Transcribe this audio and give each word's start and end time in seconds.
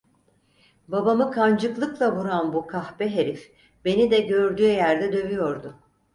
Babamı 0.87 1.31
kancıklıkla 1.31 2.15
vuran 2.15 2.53
bu 2.53 2.67
kahpe 2.67 3.09
herif 3.15 3.53
beni 3.85 4.11
de 4.11 4.19
gördüğü 4.19 4.67
yerde 4.67 5.13
dövüyordu. 5.13 5.77